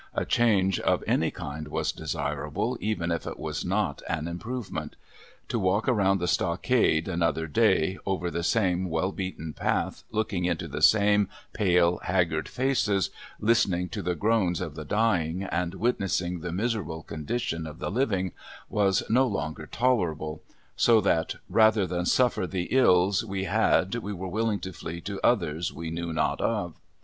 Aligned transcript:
A 0.15 0.25
change 0.25 0.79
of 0.79 1.03
any 1.05 1.29
kind 1.29 1.67
was 1.67 1.91
desirable 1.91 2.75
even 2.81 3.11
if 3.11 3.27
it 3.27 3.37
was 3.37 3.63
not 3.63 4.01
an 4.09 4.27
improvement. 4.27 4.95
To 5.49 5.59
walk 5.59 5.87
around 5.87 6.17
the 6.17 6.27
stockade 6.27 7.07
another 7.07 7.45
day, 7.45 7.99
over 8.03 8.31
the 8.31 8.41
same 8.41 8.89
well 8.89 9.11
beaten 9.11 9.53
path, 9.53 10.03
looking 10.09 10.45
into 10.45 10.67
the 10.67 10.81
same 10.81 11.29
pale, 11.53 11.99
haggard 11.99 12.49
faces, 12.49 13.11
listening 13.39 13.89
to 13.89 14.01
the 14.01 14.15
groans 14.15 14.59
of 14.59 14.73
the 14.73 14.85
dying 14.85 15.43
and 15.43 15.75
witnessing 15.75 16.39
the 16.39 16.51
miserable 16.51 17.03
condition 17.03 17.67
of 17.67 17.77
the 17.77 17.91
living, 17.91 18.31
was 18.69 19.03
no 19.07 19.27
longer 19.27 19.67
tolerable, 19.67 20.41
so 20.75 20.99
that, 20.99 21.35
"rather 21.47 21.85
than 21.85 22.07
suffer 22.07 22.47
the 22.47 22.69
ills 22.71 23.23
we 23.23 23.43
had 23.43 23.93
we 23.93 24.13
were 24.13 24.27
willing 24.27 24.59
to 24.61 24.73
flee 24.73 24.99
to 25.01 25.19
others 25.23 25.71
we 25.71 25.91
knew 25.91 26.11
not 26.11 26.41
of." 26.41 26.73